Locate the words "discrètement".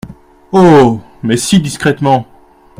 1.59-2.25